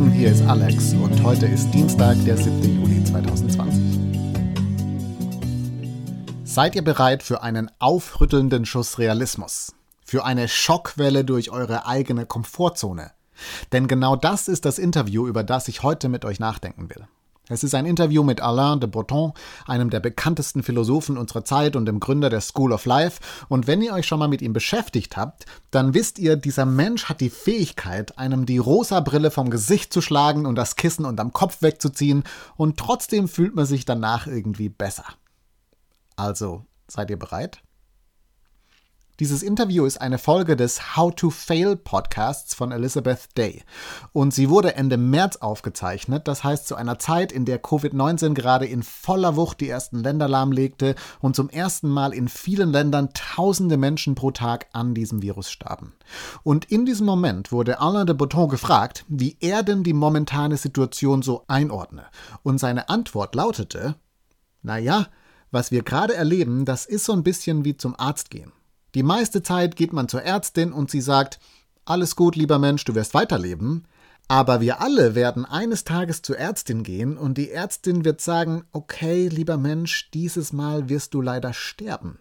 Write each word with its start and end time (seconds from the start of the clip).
Lieben, 0.00 0.12
hier 0.12 0.32
ist 0.32 0.42
Alex 0.42 0.94
und 0.94 1.22
heute 1.22 1.44
ist 1.44 1.70
Dienstag, 1.72 2.16
der 2.24 2.38
7. 2.38 2.62
Juli 2.62 3.04
2020. 3.04 3.98
Seid 6.42 6.74
ihr 6.74 6.82
bereit 6.82 7.22
für 7.22 7.42
einen 7.42 7.70
aufrüttelnden 7.78 8.64
Schuss 8.64 8.98
Realismus? 8.98 9.74
Für 10.02 10.24
eine 10.24 10.48
Schockwelle 10.48 11.26
durch 11.26 11.50
eure 11.50 11.86
eigene 11.86 12.24
Komfortzone? 12.24 13.10
Denn 13.72 13.88
genau 13.88 14.16
das 14.16 14.48
ist 14.48 14.64
das 14.64 14.78
Interview, 14.78 15.26
über 15.26 15.44
das 15.44 15.68
ich 15.68 15.82
heute 15.82 16.08
mit 16.08 16.24
euch 16.24 16.40
nachdenken 16.40 16.88
will. 16.88 17.06
Es 17.50 17.64
ist 17.64 17.74
ein 17.74 17.84
Interview 17.84 18.22
mit 18.22 18.40
Alain 18.40 18.78
de 18.78 18.88
Botton, 18.88 19.32
einem 19.66 19.90
der 19.90 19.98
bekanntesten 19.98 20.62
Philosophen 20.62 21.18
unserer 21.18 21.44
Zeit 21.44 21.74
und 21.74 21.84
dem 21.84 21.98
Gründer 21.98 22.30
der 22.30 22.40
School 22.40 22.72
of 22.72 22.86
Life. 22.86 23.20
Und 23.48 23.66
wenn 23.66 23.82
ihr 23.82 23.92
euch 23.92 24.06
schon 24.06 24.20
mal 24.20 24.28
mit 24.28 24.40
ihm 24.40 24.52
beschäftigt 24.52 25.16
habt, 25.16 25.46
dann 25.72 25.92
wisst 25.92 26.20
ihr, 26.20 26.36
dieser 26.36 26.64
Mensch 26.64 27.06
hat 27.06 27.20
die 27.20 27.28
Fähigkeit, 27.28 28.16
einem 28.18 28.46
die 28.46 28.58
rosa 28.58 29.00
Brille 29.00 29.32
vom 29.32 29.50
Gesicht 29.50 29.92
zu 29.92 30.00
schlagen 30.00 30.46
und 30.46 30.54
das 30.54 30.76
Kissen 30.76 31.04
unterm 31.04 31.32
Kopf 31.32 31.60
wegzuziehen, 31.60 32.22
und 32.56 32.78
trotzdem 32.78 33.26
fühlt 33.26 33.56
man 33.56 33.66
sich 33.66 33.84
danach 33.84 34.28
irgendwie 34.28 34.68
besser. 34.68 35.04
Also, 36.14 36.64
seid 36.86 37.10
ihr 37.10 37.18
bereit? 37.18 37.62
Dieses 39.20 39.42
Interview 39.42 39.84
ist 39.84 40.00
eine 40.00 40.16
Folge 40.16 40.56
des 40.56 40.96
How 40.96 41.14
to 41.14 41.28
Fail 41.28 41.76
Podcasts 41.76 42.54
von 42.54 42.72
Elizabeth 42.72 43.36
Day. 43.36 43.64
Und 44.14 44.32
sie 44.32 44.48
wurde 44.48 44.76
Ende 44.76 44.96
März 44.96 45.36
aufgezeichnet, 45.36 46.26
das 46.26 46.42
heißt 46.42 46.66
zu 46.66 46.74
einer 46.74 46.98
Zeit, 46.98 47.30
in 47.30 47.44
der 47.44 47.62
Covid-19 47.62 48.32
gerade 48.32 48.64
in 48.64 48.82
voller 48.82 49.36
Wucht 49.36 49.60
die 49.60 49.68
ersten 49.68 49.98
Länder 49.98 50.26
lahmlegte 50.26 50.94
und 51.20 51.36
zum 51.36 51.50
ersten 51.50 51.90
Mal 51.90 52.14
in 52.14 52.28
vielen 52.28 52.72
Ländern 52.72 53.10
tausende 53.12 53.76
Menschen 53.76 54.14
pro 54.14 54.30
Tag 54.30 54.68
an 54.72 54.94
diesem 54.94 55.20
Virus 55.20 55.50
starben. 55.50 55.92
Und 56.42 56.64
in 56.70 56.86
diesem 56.86 57.04
Moment 57.04 57.52
wurde 57.52 57.78
Alain 57.78 58.06
de 58.06 58.16
Botton 58.16 58.48
gefragt, 58.48 59.04
wie 59.06 59.36
er 59.40 59.62
denn 59.62 59.82
die 59.82 59.92
momentane 59.92 60.56
Situation 60.56 61.20
so 61.20 61.44
einordne. 61.46 62.06
Und 62.42 62.56
seine 62.56 62.88
Antwort 62.88 63.34
lautete, 63.34 63.96
naja, 64.62 65.08
was 65.50 65.70
wir 65.70 65.82
gerade 65.82 66.14
erleben, 66.14 66.64
das 66.64 66.86
ist 66.86 67.04
so 67.04 67.12
ein 67.12 67.22
bisschen 67.22 67.66
wie 67.66 67.76
zum 67.76 67.94
Arzt 67.98 68.30
gehen. 68.30 68.52
Die 68.94 69.02
meiste 69.02 69.42
Zeit 69.42 69.76
geht 69.76 69.92
man 69.92 70.08
zur 70.08 70.22
Ärztin 70.22 70.72
und 70.72 70.90
sie 70.90 71.00
sagt, 71.00 71.38
alles 71.84 72.16
gut, 72.16 72.36
lieber 72.36 72.58
Mensch, 72.58 72.84
du 72.84 72.94
wirst 72.94 73.14
weiterleben. 73.14 73.84
Aber 74.28 74.60
wir 74.60 74.80
alle 74.80 75.16
werden 75.16 75.44
eines 75.44 75.82
Tages 75.82 76.22
zur 76.22 76.38
Ärztin 76.38 76.84
gehen 76.84 77.16
und 77.16 77.36
die 77.36 77.50
Ärztin 77.50 78.04
wird 78.04 78.20
sagen, 78.20 78.62
okay, 78.70 79.26
lieber 79.26 79.56
Mensch, 79.56 80.10
dieses 80.12 80.52
Mal 80.52 80.88
wirst 80.88 81.14
du 81.14 81.20
leider 81.20 81.52
sterben. 81.52 82.18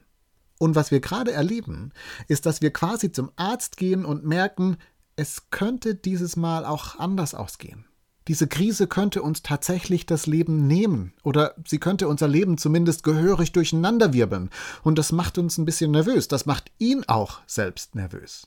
Und 0.58 0.76
was 0.76 0.90
wir 0.90 1.02
gerade 1.02 1.32
erleben, 1.32 1.92
ist, 2.28 2.46
dass 2.46 2.62
wir 2.62 2.74
quasi 2.74 3.12
zum 3.12 3.32
Arzt 3.36 3.78
gehen 3.78 4.06
und 4.06 4.26
merken, 4.26 4.78
es 5.16 5.52
könnte 5.52 5.96
dieses 5.96 6.36
Mal 6.36 6.66
auch 6.66 6.98
anders 6.98 7.36
ausgehen. 7.36 7.86
Diese 8.30 8.48
Krise 8.48 8.86
könnte 8.86 9.24
uns 9.24 9.42
tatsächlich 9.42 10.06
das 10.06 10.28
Leben 10.28 10.68
nehmen 10.68 11.14
oder 11.24 11.56
sie 11.66 11.80
könnte 11.80 12.08
unser 12.08 12.28
Leben 12.28 12.60
zumindest 12.60 13.02
gehörig 13.02 13.54
durcheinanderwirbeln. 13.54 14.52
Und 14.84 15.00
das 15.00 15.12
macht 15.12 15.40
uns 15.40 15.58
ein 15.58 15.66
bisschen 15.66 15.90
nervös. 15.90 16.28
Das 16.28 16.46
macht 16.46 16.72
ihn 16.78 17.04
auch 17.08 17.40
selbst 17.48 17.96
nervös. 17.96 18.46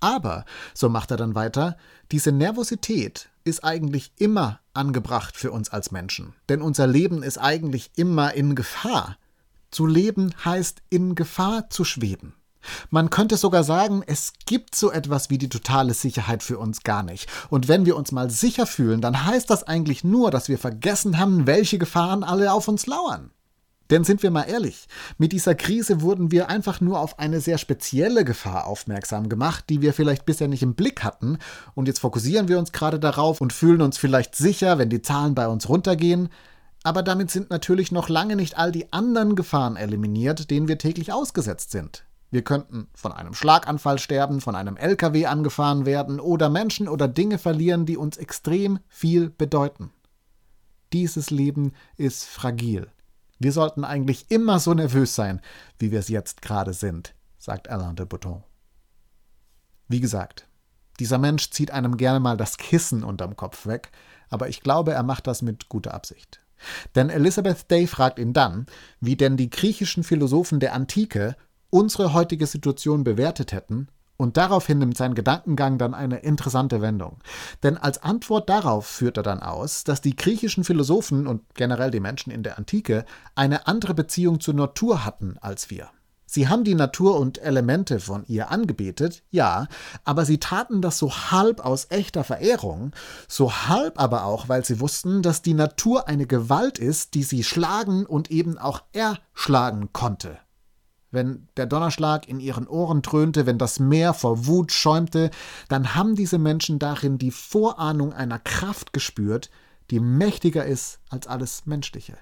Aber, 0.00 0.44
so 0.74 0.90
macht 0.90 1.10
er 1.10 1.16
dann 1.16 1.34
weiter, 1.34 1.78
diese 2.12 2.30
Nervosität 2.30 3.30
ist 3.44 3.64
eigentlich 3.64 4.12
immer 4.18 4.60
angebracht 4.74 5.34
für 5.34 5.50
uns 5.50 5.70
als 5.70 5.90
Menschen. 5.90 6.34
Denn 6.50 6.60
unser 6.60 6.86
Leben 6.86 7.22
ist 7.22 7.38
eigentlich 7.38 7.90
immer 7.96 8.34
in 8.34 8.54
Gefahr. 8.54 9.16
Zu 9.70 9.86
leben 9.86 10.34
heißt 10.44 10.82
in 10.90 11.14
Gefahr 11.14 11.70
zu 11.70 11.84
schweben. 11.84 12.34
Man 12.90 13.10
könnte 13.10 13.36
sogar 13.36 13.64
sagen, 13.64 14.02
es 14.06 14.32
gibt 14.46 14.74
so 14.74 14.90
etwas 14.90 15.30
wie 15.30 15.38
die 15.38 15.48
totale 15.48 15.94
Sicherheit 15.94 16.42
für 16.42 16.58
uns 16.58 16.82
gar 16.82 17.02
nicht. 17.02 17.28
Und 17.50 17.68
wenn 17.68 17.86
wir 17.86 17.96
uns 17.96 18.12
mal 18.12 18.30
sicher 18.30 18.66
fühlen, 18.66 19.00
dann 19.00 19.24
heißt 19.26 19.50
das 19.50 19.64
eigentlich 19.64 20.04
nur, 20.04 20.30
dass 20.30 20.48
wir 20.48 20.58
vergessen 20.58 21.18
haben, 21.18 21.46
welche 21.46 21.78
Gefahren 21.78 22.24
alle 22.24 22.52
auf 22.52 22.68
uns 22.68 22.86
lauern. 22.86 23.30
Denn 23.90 24.02
sind 24.02 24.22
wir 24.22 24.30
mal 24.30 24.44
ehrlich, 24.44 24.86
mit 25.18 25.32
dieser 25.32 25.54
Krise 25.54 26.00
wurden 26.00 26.30
wir 26.30 26.48
einfach 26.48 26.80
nur 26.80 27.00
auf 27.00 27.18
eine 27.18 27.40
sehr 27.40 27.58
spezielle 27.58 28.24
Gefahr 28.24 28.66
aufmerksam 28.66 29.28
gemacht, 29.28 29.66
die 29.68 29.82
wir 29.82 29.92
vielleicht 29.92 30.24
bisher 30.24 30.48
nicht 30.48 30.62
im 30.62 30.74
Blick 30.74 31.04
hatten, 31.04 31.38
und 31.74 31.86
jetzt 31.86 31.98
fokussieren 31.98 32.48
wir 32.48 32.58
uns 32.58 32.72
gerade 32.72 32.98
darauf 32.98 33.42
und 33.42 33.52
fühlen 33.52 33.82
uns 33.82 33.98
vielleicht 33.98 34.36
sicher, 34.36 34.78
wenn 34.78 34.88
die 34.88 35.02
Zahlen 35.02 35.34
bei 35.34 35.48
uns 35.48 35.68
runtergehen, 35.68 36.30
aber 36.82 37.02
damit 37.02 37.30
sind 37.30 37.50
natürlich 37.50 37.92
noch 37.92 38.08
lange 38.08 38.36
nicht 38.36 38.56
all 38.56 38.72
die 38.72 38.92
anderen 38.92 39.36
Gefahren 39.36 39.76
eliminiert, 39.76 40.50
denen 40.50 40.68
wir 40.68 40.78
täglich 40.78 41.12
ausgesetzt 41.12 41.70
sind. 41.70 42.04
Wir 42.34 42.42
könnten 42.42 42.88
von 42.96 43.12
einem 43.12 43.32
Schlaganfall 43.32 44.00
sterben, 44.00 44.40
von 44.40 44.56
einem 44.56 44.76
LKW 44.76 45.26
angefahren 45.26 45.86
werden 45.86 46.18
oder 46.18 46.50
Menschen 46.50 46.88
oder 46.88 47.06
Dinge 47.06 47.38
verlieren, 47.38 47.86
die 47.86 47.96
uns 47.96 48.16
extrem 48.16 48.80
viel 48.88 49.30
bedeuten. 49.30 49.92
Dieses 50.92 51.30
Leben 51.30 51.74
ist 51.96 52.24
fragil. 52.24 52.90
Wir 53.38 53.52
sollten 53.52 53.84
eigentlich 53.84 54.32
immer 54.32 54.58
so 54.58 54.74
nervös 54.74 55.14
sein, 55.14 55.42
wie 55.78 55.92
wir 55.92 56.00
es 56.00 56.08
jetzt 56.08 56.42
gerade 56.42 56.72
sind, 56.72 57.14
sagt 57.38 57.70
Alain 57.70 57.94
de 57.94 58.04
Botton. 58.04 58.42
Wie 59.86 60.00
gesagt, 60.00 60.48
dieser 60.98 61.18
Mensch 61.18 61.52
zieht 61.52 61.70
einem 61.70 61.96
gerne 61.96 62.18
mal 62.18 62.36
das 62.36 62.56
Kissen 62.56 63.04
unterm 63.04 63.36
Kopf 63.36 63.64
weg, 63.64 63.92
aber 64.28 64.48
ich 64.48 64.60
glaube, 64.60 64.92
er 64.92 65.04
macht 65.04 65.28
das 65.28 65.40
mit 65.40 65.68
guter 65.68 65.94
Absicht. 65.94 66.40
Denn 66.96 67.10
Elizabeth 67.10 67.70
Day 67.70 67.86
fragt 67.86 68.18
ihn 68.18 68.32
dann, 68.32 68.66
wie 68.98 69.14
denn 69.14 69.36
die 69.36 69.50
griechischen 69.50 70.02
Philosophen 70.02 70.58
der 70.58 70.74
Antike 70.74 71.36
unsere 71.74 72.12
heutige 72.12 72.46
Situation 72.46 73.02
bewertet 73.02 73.52
hätten, 73.52 73.88
und 74.16 74.36
daraufhin 74.36 74.78
nimmt 74.78 74.96
sein 74.96 75.16
Gedankengang 75.16 75.76
dann 75.76 75.92
eine 75.92 76.18
interessante 76.18 76.80
Wendung. 76.80 77.18
Denn 77.64 77.76
als 77.76 78.00
Antwort 78.00 78.48
darauf 78.48 78.86
führt 78.86 79.16
er 79.16 79.24
dann 79.24 79.40
aus, 79.40 79.82
dass 79.82 80.00
die 80.00 80.14
griechischen 80.14 80.62
Philosophen 80.62 81.26
und 81.26 81.42
generell 81.54 81.90
die 81.90 81.98
Menschen 81.98 82.30
in 82.30 82.44
der 82.44 82.58
Antike 82.58 83.04
eine 83.34 83.66
andere 83.66 83.92
Beziehung 83.92 84.38
zur 84.38 84.54
Natur 84.54 85.04
hatten 85.04 85.36
als 85.40 85.68
wir. 85.68 85.88
Sie 86.26 86.48
haben 86.48 86.62
die 86.62 86.76
Natur 86.76 87.18
und 87.18 87.38
Elemente 87.42 87.98
von 87.98 88.24
ihr 88.28 88.52
angebetet, 88.52 89.24
ja, 89.32 89.66
aber 90.04 90.24
sie 90.24 90.38
taten 90.38 90.80
das 90.80 90.96
so 90.96 91.10
halb 91.12 91.64
aus 91.64 91.88
echter 91.90 92.22
Verehrung, 92.22 92.92
so 93.26 93.52
halb 93.52 94.00
aber 94.00 94.24
auch, 94.26 94.48
weil 94.48 94.64
sie 94.64 94.78
wussten, 94.78 95.22
dass 95.22 95.42
die 95.42 95.54
Natur 95.54 96.06
eine 96.06 96.26
Gewalt 96.26 96.78
ist, 96.78 97.14
die 97.14 97.24
sie 97.24 97.42
schlagen 97.42 98.06
und 98.06 98.30
eben 98.30 98.58
auch 98.58 98.82
erschlagen 98.92 99.92
konnte 99.92 100.38
wenn 101.14 101.48
der 101.56 101.66
Donnerschlag 101.66 102.28
in 102.28 102.40
ihren 102.40 102.66
Ohren 102.66 103.02
dröhnte, 103.02 103.46
wenn 103.46 103.58
das 103.58 103.80
Meer 103.80 104.14
vor 104.14 104.46
Wut 104.46 104.72
schäumte, 104.72 105.30
dann 105.68 105.94
haben 105.94 106.16
diese 106.16 106.38
Menschen 106.38 106.78
darin 106.78 107.18
die 107.18 107.30
Vorahnung 107.30 108.12
einer 108.12 108.38
Kraft 108.38 108.92
gespürt, 108.92 109.50
die 109.90 110.00
mächtiger 110.00 110.64
ist 110.64 111.00
als 111.08 111.26
alles 111.26 111.66
Menschliche. 111.66 112.16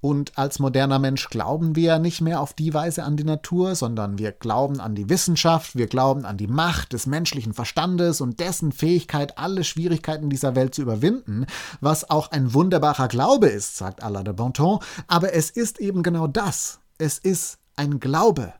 Und 0.00 0.38
als 0.38 0.60
moderner 0.60 1.00
Mensch 1.00 1.28
glauben 1.28 1.74
wir 1.74 1.98
nicht 1.98 2.20
mehr 2.20 2.40
auf 2.40 2.54
die 2.54 2.72
Weise 2.72 3.02
an 3.02 3.16
die 3.16 3.24
Natur, 3.24 3.74
sondern 3.74 4.16
wir 4.16 4.30
glauben 4.30 4.78
an 4.78 4.94
die 4.94 5.08
Wissenschaft, 5.08 5.74
wir 5.74 5.88
glauben 5.88 6.24
an 6.24 6.36
die 6.36 6.46
Macht 6.46 6.92
des 6.92 7.06
menschlichen 7.06 7.52
Verstandes 7.52 8.20
und 8.20 8.38
dessen 8.38 8.70
Fähigkeit, 8.70 9.38
alle 9.38 9.64
Schwierigkeiten 9.64 10.30
dieser 10.30 10.54
Welt 10.54 10.74
zu 10.74 10.82
überwinden, 10.82 11.46
was 11.80 12.08
auch 12.10 12.30
ein 12.30 12.54
wunderbarer 12.54 13.08
Glaube 13.08 13.48
ist, 13.48 13.76
sagt 13.76 14.02
Alain 14.04 14.24
de 14.24 14.34
Bonton, 14.34 14.78
aber 15.08 15.32
es 15.34 15.50
ist 15.50 15.80
eben 15.80 16.04
genau 16.04 16.28
das. 16.28 16.78
Es 16.98 17.18
ist 17.18 17.58
ein 17.78 18.00
Glaube. 18.00 18.54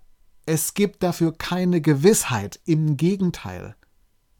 Es 0.47 0.75
gibt 0.75 1.03
dafür 1.03 1.33
keine 1.37 1.81
Gewissheit, 1.81 2.61
im 2.65 2.97
Gegenteil, 2.97 3.75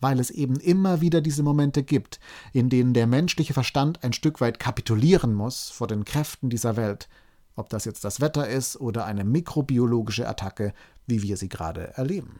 weil 0.01 0.21
es 0.21 0.31
eben 0.31 0.57
immer 0.61 1.01
wieder 1.01 1.21
diese 1.21 1.43
Momente 1.43 1.83
gibt, 1.83 2.21
in 2.53 2.71
denen 2.71 2.95
der 2.95 3.09
menschliche 3.09 3.53
Verstand 3.53 4.05
ein 4.05 4.13
Stück 4.13 4.41
weit 4.41 4.61
kapitulieren 4.61 5.35
muss 5.35 5.69
vor 5.69 5.89
den 5.89 6.05
Kräften 6.05 6.49
dieser 6.49 6.77
Welt, 6.77 7.09
ob 7.57 7.69
das 7.71 7.85
jetzt 7.85 8.05
das 8.05 8.21
Wetter 8.21 8.49
ist 8.49 8.81
oder 8.81 9.05
eine 9.05 9.25
mikrobiologische 9.25 10.29
Attacke, 10.29 10.73
wie 11.07 11.23
wir 11.23 11.37
sie 11.37 11.49
gerade 11.49 11.97
erleben. 11.97 12.39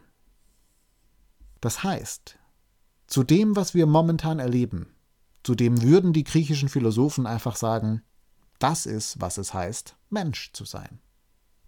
Das 1.59 1.83
heißt, 1.83 2.39
zu 3.05 3.23
dem, 3.23 3.57
was 3.57 3.73
wir 3.73 3.85
momentan 3.85 4.39
erleben, 4.39 4.87
zu 5.43 5.55
dem 5.55 5.81
würden 5.81 6.13
die 6.13 6.23
griechischen 6.23 6.69
Philosophen 6.69 7.25
einfach 7.27 7.57
sagen, 7.57 8.01
das 8.59 8.85
ist, 8.85 9.19
was 9.19 9.37
es 9.37 9.53
heißt, 9.53 9.97
Mensch 10.09 10.53
zu 10.53 10.63
sein 10.63 10.99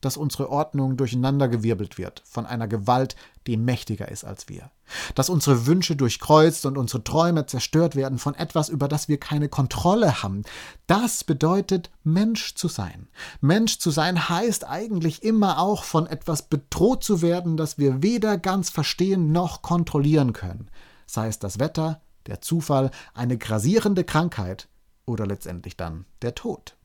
dass 0.01 0.17
unsere 0.17 0.49
Ordnung 0.49 0.97
durcheinandergewirbelt 0.97 1.97
wird 1.97 2.23
von 2.25 2.45
einer 2.45 2.67
Gewalt, 2.67 3.15
die 3.47 3.57
mächtiger 3.57 4.09
ist 4.09 4.25
als 4.25 4.49
wir. 4.49 4.71
Dass 5.15 5.29
unsere 5.29 5.65
Wünsche 5.65 5.95
durchkreuzt 5.95 6.65
und 6.65 6.77
unsere 6.77 7.03
Träume 7.03 7.45
zerstört 7.45 7.95
werden 7.95 8.17
von 8.17 8.35
etwas, 8.35 8.69
über 8.69 8.87
das 8.87 9.07
wir 9.07 9.19
keine 9.19 9.47
Kontrolle 9.47 10.21
haben. 10.21 10.43
Das 10.87 11.23
bedeutet, 11.23 11.91
Mensch 12.03 12.55
zu 12.55 12.67
sein. 12.67 13.07
Mensch 13.39 13.79
zu 13.79 13.89
sein 13.91 14.27
heißt 14.29 14.67
eigentlich 14.67 15.23
immer 15.23 15.59
auch 15.59 15.83
von 15.83 16.07
etwas 16.07 16.43
bedroht 16.43 17.03
zu 17.03 17.21
werden, 17.21 17.55
das 17.55 17.77
wir 17.77 18.03
weder 18.03 18.37
ganz 18.37 18.69
verstehen 18.69 19.31
noch 19.31 19.61
kontrollieren 19.61 20.33
können. 20.33 20.69
Sei 21.05 21.27
es 21.27 21.39
das 21.39 21.59
Wetter, 21.59 22.01
der 22.27 22.41
Zufall, 22.41 22.91
eine 23.13 23.37
grasierende 23.37 24.03
Krankheit 24.03 24.67
oder 25.05 25.25
letztendlich 25.25 25.77
dann 25.77 26.05
der 26.21 26.35
Tod 26.35 26.75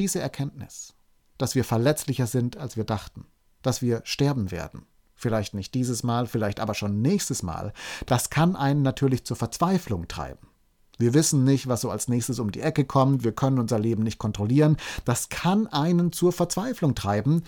diese 0.00 0.18
Erkenntnis, 0.18 0.94
dass 1.36 1.54
wir 1.54 1.62
verletzlicher 1.62 2.26
sind, 2.26 2.56
als 2.56 2.78
wir 2.78 2.84
dachten, 2.84 3.26
dass 3.60 3.82
wir 3.82 4.00
sterben 4.04 4.50
werden, 4.50 4.86
vielleicht 5.14 5.52
nicht 5.52 5.74
dieses 5.74 6.02
Mal, 6.02 6.26
vielleicht 6.26 6.58
aber 6.58 6.72
schon 6.72 7.02
nächstes 7.02 7.42
Mal, 7.42 7.74
das 8.06 8.30
kann 8.30 8.56
einen 8.56 8.80
natürlich 8.80 9.26
zur 9.26 9.36
Verzweiflung 9.36 10.08
treiben. 10.08 10.48
Wir 10.96 11.12
wissen 11.12 11.44
nicht, 11.44 11.66
was 11.66 11.82
so 11.82 11.90
als 11.90 12.08
nächstes 12.08 12.38
um 12.38 12.50
die 12.50 12.62
Ecke 12.62 12.86
kommt, 12.86 13.24
wir 13.24 13.32
können 13.32 13.58
unser 13.58 13.78
Leben 13.78 14.02
nicht 14.02 14.16
kontrollieren, 14.16 14.78
das 15.04 15.28
kann 15.28 15.66
einen 15.66 16.12
zur 16.12 16.32
Verzweiflung 16.32 16.94
treiben, 16.94 17.44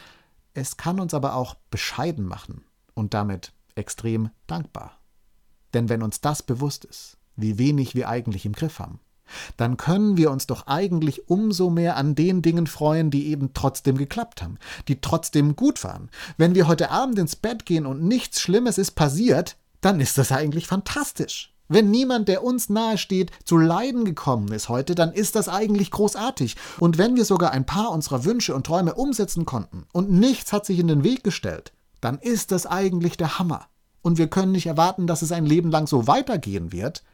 es 0.52 0.76
kann 0.76 1.00
uns 1.00 1.14
aber 1.14 1.34
auch 1.34 1.54
bescheiden 1.70 2.26
machen 2.26 2.66
und 2.92 3.14
damit 3.14 3.54
extrem 3.76 4.28
dankbar. 4.46 5.00
Denn 5.72 5.88
wenn 5.88 6.02
uns 6.02 6.20
das 6.20 6.42
bewusst 6.42 6.84
ist, 6.84 7.16
wie 7.34 7.56
wenig 7.56 7.94
wir 7.94 8.10
eigentlich 8.10 8.44
im 8.44 8.52
Griff 8.52 8.78
haben, 8.78 9.00
dann 9.56 9.76
können 9.76 10.16
wir 10.16 10.30
uns 10.30 10.46
doch 10.46 10.66
eigentlich 10.66 11.28
umso 11.28 11.70
mehr 11.70 11.96
an 11.96 12.14
den 12.14 12.42
Dingen 12.42 12.66
freuen, 12.66 13.10
die 13.10 13.28
eben 13.28 13.54
trotzdem 13.54 13.96
geklappt 13.96 14.42
haben, 14.42 14.58
die 14.88 15.00
trotzdem 15.00 15.56
gut 15.56 15.82
waren. 15.84 16.10
Wenn 16.36 16.54
wir 16.54 16.66
heute 16.66 16.90
Abend 16.90 17.18
ins 17.18 17.36
Bett 17.36 17.66
gehen 17.66 17.86
und 17.86 18.02
nichts 18.02 18.40
Schlimmes 18.40 18.78
ist 18.78 18.92
passiert, 18.92 19.56
dann 19.80 20.00
ist 20.00 20.18
das 20.18 20.32
eigentlich 20.32 20.66
fantastisch. 20.66 21.52
Wenn 21.68 21.90
niemand, 21.90 22.28
der 22.28 22.44
uns 22.44 22.68
nahesteht, 22.68 23.30
zu 23.44 23.56
Leiden 23.56 24.04
gekommen 24.04 24.52
ist 24.52 24.68
heute, 24.68 24.94
dann 24.94 25.12
ist 25.12 25.36
das 25.36 25.48
eigentlich 25.48 25.90
großartig. 25.90 26.56
Und 26.78 26.98
wenn 26.98 27.16
wir 27.16 27.24
sogar 27.24 27.52
ein 27.52 27.64
paar 27.64 27.92
unserer 27.92 28.24
Wünsche 28.24 28.54
und 28.54 28.66
Träume 28.66 28.94
umsetzen 28.94 29.46
konnten 29.46 29.86
und 29.92 30.10
nichts 30.10 30.52
hat 30.52 30.66
sich 30.66 30.78
in 30.78 30.88
den 30.88 31.02
Weg 31.02 31.24
gestellt, 31.24 31.72
dann 32.02 32.18
ist 32.18 32.52
das 32.52 32.66
eigentlich 32.66 33.16
der 33.16 33.38
Hammer. 33.38 33.68
Und 34.02 34.18
wir 34.18 34.26
können 34.26 34.52
nicht 34.52 34.66
erwarten, 34.66 35.06
dass 35.06 35.22
es 35.22 35.32
ein 35.32 35.46
Leben 35.46 35.70
lang 35.70 35.86
so 35.86 36.06
weitergehen 36.06 36.72
wird, 36.72 37.04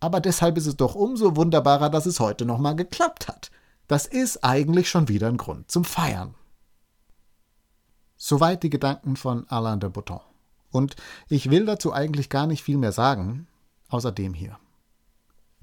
aber 0.00 0.20
deshalb 0.20 0.56
ist 0.56 0.66
es 0.66 0.76
doch 0.76 0.94
umso 0.94 1.36
wunderbarer, 1.36 1.90
dass 1.90 2.06
es 2.06 2.20
heute 2.20 2.44
nochmal 2.44 2.76
geklappt 2.76 3.28
hat. 3.28 3.50
Das 3.86 4.06
ist 4.06 4.44
eigentlich 4.44 4.90
schon 4.90 5.08
wieder 5.08 5.28
ein 5.28 5.38
Grund 5.38 5.70
zum 5.70 5.84
Feiern. 5.84 6.34
Soweit 8.16 8.62
die 8.62 8.70
Gedanken 8.70 9.16
von 9.16 9.48
Alain 9.48 9.80
de 9.80 9.90
Botton. 9.90 10.20
Und 10.70 10.96
ich 11.28 11.50
will 11.50 11.64
dazu 11.64 11.92
eigentlich 11.92 12.28
gar 12.28 12.46
nicht 12.46 12.62
viel 12.62 12.76
mehr 12.76 12.92
sagen, 12.92 13.46
außer 13.88 14.12
dem 14.12 14.34
hier. 14.34 14.58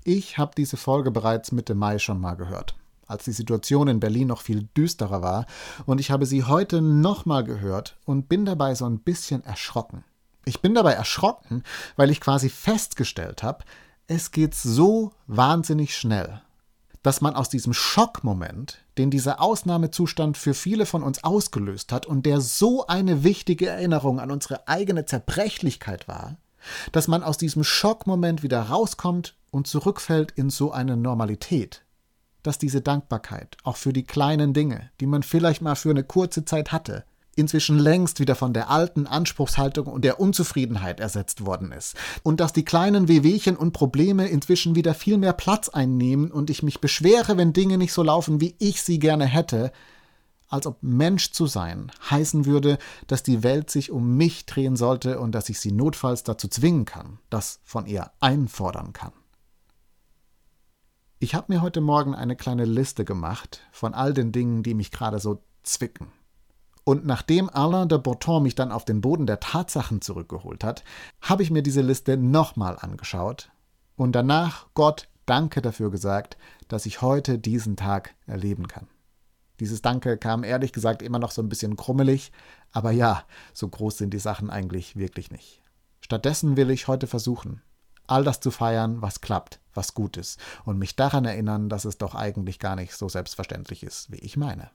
Ich 0.03 0.37
habe 0.37 0.53
diese 0.55 0.77
Folge 0.77 1.11
bereits 1.11 1.51
Mitte 1.51 1.75
Mai 1.75 1.99
schon 1.99 2.19
mal 2.19 2.35
gehört, 2.35 2.75
als 3.07 3.25
die 3.25 3.31
Situation 3.31 3.87
in 3.87 3.99
Berlin 3.99 4.27
noch 4.27 4.41
viel 4.41 4.67
düsterer 4.77 5.21
war, 5.21 5.45
und 5.85 5.99
ich 5.99 6.11
habe 6.11 6.25
sie 6.25 6.43
heute 6.43 6.81
nochmal 6.81 7.43
gehört 7.43 7.97
und 8.05 8.29
bin 8.29 8.45
dabei 8.45 8.73
so 8.75 8.85
ein 8.85 8.99
bisschen 8.99 9.43
erschrocken. 9.43 10.03
Ich 10.45 10.61
bin 10.61 10.75
dabei 10.75 10.93
erschrocken, 10.93 11.63
weil 11.95 12.11
ich 12.11 12.21
quasi 12.21 12.49
festgestellt 12.49 13.41
habe, 13.41 13.65
es 14.07 14.31
geht 14.31 14.55
so 14.55 15.13
wahnsinnig 15.27 15.97
schnell, 15.97 16.41
dass 17.01 17.21
man 17.21 17.35
aus 17.35 17.49
diesem 17.49 17.73
Schockmoment, 17.73 18.79
den 18.97 19.11
dieser 19.11 19.41
Ausnahmezustand 19.41 20.37
für 20.37 20.53
viele 20.53 20.85
von 20.85 21.03
uns 21.03 21.23
ausgelöst 21.23 21.91
hat 21.91 22.05
und 22.05 22.25
der 22.25 22.41
so 22.41 22.87
eine 22.87 23.23
wichtige 23.23 23.67
Erinnerung 23.67 24.19
an 24.19 24.31
unsere 24.31 24.67
eigene 24.67 25.05
Zerbrechlichkeit 25.05 26.07
war, 26.07 26.37
dass 26.91 27.07
man 27.07 27.23
aus 27.23 27.37
diesem 27.37 27.63
Schockmoment 27.63 28.43
wieder 28.43 28.61
rauskommt 28.61 29.35
und 29.51 29.67
zurückfällt 29.67 30.31
in 30.31 30.49
so 30.49 30.71
eine 30.71 30.97
Normalität, 30.97 31.83
dass 32.43 32.57
diese 32.57 32.81
Dankbarkeit 32.81 33.57
auch 33.63 33.77
für 33.77 33.93
die 33.93 34.03
kleinen 34.03 34.53
Dinge, 34.53 34.91
die 34.99 35.07
man 35.07 35.23
vielleicht 35.23 35.61
mal 35.61 35.75
für 35.75 35.91
eine 35.91 36.03
kurze 36.03 36.45
Zeit 36.45 36.71
hatte, 36.71 37.05
inzwischen 37.35 37.77
längst 37.77 38.19
wieder 38.19 38.35
von 38.35 38.53
der 38.53 38.69
alten 38.69 39.07
Anspruchshaltung 39.07 39.87
und 39.87 40.03
der 40.03 40.19
Unzufriedenheit 40.19 40.99
ersetzt 40.99 41.45
worden 41.45 41.71
ist. 41.71 41.95
Und 42.23 42.39
dass 42.39 42.53
die 42.53 42.65
kleinen 42.65 43.07
Wehwehchen 43.07 43.57
und 43.57 43.73
Probleme 43.73 44.27
inzwischen 44.27 44.75
wieder 44.75 44.93
viel 44.93 45.17
mehr 45.17 45.33
Platz 45.33 45.69
einnehmen 45.69 46.31
und 46.31 46.49
ich 46.49 46.63
mich 46.63 46.79
beschwere, 46.81 47.37
wenn 47.37 47.53
Dinge 47.53 47.77
nicht 47.77 47.93
so 47.93 48.03
laufen, 48.03 48.41
wie 48.41 48.55
ich 48.59 48.81
sie 48.81 48.99
gerne 48.99 49.25
hätte, 49.25 49.71
als 50.47 50.67
ob 50.67 50.81
Mensch 50.81 51.31
zu 51.31 51.47
sein 51.47 51.91
heißen 52.09 52.45
würde, 52.45 52.77
dass 53.07 53.23
die 53.23 53.43
Welt 53.43 53.69
sich 53.69 53.91
um 53.91 54.15
mich 54.15 54.45
drehen 54.45 54.75
sollte 54.75 55.19
und 55.19 55.33
dass 55.33 55.49
ich 55.49 55.59
sie 55.59 55.71
notfalls 55.71 56.23
dazu 56.23 56.47
zwingen 56.47 56.85
kann, 56.85 57.19
das 57.29 57.59
von 57.63 57.85
ihr 57.85 58.11
einfordern 58.19 58.93
kann. 58.93 59.11
Ich 61.19 61.33
habe 61.33 61.51
mir 61.51 61.61
heute 61.61 61.81
Morgen 61.81 62.13
eine 62.13 62.35
kleine 62.35 62.65
Liste 62.65 63.05
gemacht 63.05 63.61
von 63.71 63.93
all 63.93 64.13
den 64.13 64.31
Dingen, 64.31 64.63
die 64.63 64.73
mich 64.73 64.91
gerade 64.91 65.19
so 65.19 65.41
zwicken. 65.63 66.11
Und 66.85 67.03
nachdem 67.03 67.49
Alain 67.49 67.89
de 67.89 67.97
Botton 67.97 68.43
mich 68.43 68.53
dann 68.53 68.71
auf 68.71 68.85
den 68.85 69.01
Boden 69.01 69.25
der 69.25 69.39
Tatsachen 69.39 70.01
zurückgeholt 70.01 70.63
hat, 70.63 70.83
habe 71.19 71.41
ich 71.41 71.49
mir 71.49 71.63
diese 71.63 71.81
Liste 71.81 72.15
nochmal 72.15 72.77
angeschaut 72.79 73.49
und 73.97 74.13
danach 74.13 74.67
Gott 74.75 75.09
Danke 75.25 75.63
dafür 75.63 75.89
gesagt, 75.89 76.37
dass 76.67 76.85
ich 76.85 77.01
heute 77.01 77.39
diesen 77.39 77.75
Tag 77.75 78.13
erleben 78.27 78.67
kann. 78.67 78.87
Dieses 79.59 79.81
Danke 79.81 80.17
kam 80.17 80.43
ehrlich 80.43 80.73
gesagt 80.73 81.01
immer 81.01 81.17
noch 81.17 81.31
so 81.31 81.41
ein 81.41 81.49
bisschen 81.49 81.75
krummelig, 81.75 82.31
aber 82.71 82.91
ja, 82.91 83.23
so 83.51 83.67
groß 83.67 83.97
sind 83.97 84.13
die 84.13 84.19
Sachen 84.19 84.51
eigentlich 84.51 84.95
wirklich 84.95 85.31
nicht. 85.31 85.63
Stattdessen 86.01 86.55
will 86.55 86.69
ich 86.69 86.87
heute 86.87 87.07
versuchen, 87.07 87.63
all 88.05 88.23
das 88.23 88.41
zu 88.41 88.51
feiern, 88.51 89.01
was 89.01 89.21
klappt, 89.21 89.59
was 89.73 89.95
gut 89.95 90.17
ist, 90.17 90.39
und 90.65 90.77
mich 90.77 90.95
daran 90.95 91.25
erinnern, 91.25 91.69
dass 91.69 91.85
es 91.85 91.97
doch 91.97 92.13
eigentlich 92.13 92.59
gar 92.59 92.75
nicht 92.75 92.93
so 92.93 93.09
selbstverständlich 93.09 93.81
ist, 93.81 94.11
wie 94.11 94.17
ich 94.17 94.37
meine. 94.37 94.69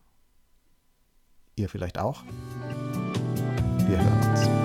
Ihr 1.61 1.69
vielleicht 1.69 1.99
auch? 1.99 2.23
Wir 3.87 3.99
hören 3.99 4.31
uns. 4.31 4.60